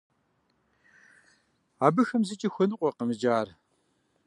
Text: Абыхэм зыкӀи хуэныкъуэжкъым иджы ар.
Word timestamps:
Абыхэм 1.85 2.21
зыкӀи 2.27 2.49
хуэныкъуэжкъым 2.53 3.09
иджы 3.13 3.29
ар. 3.39 3.47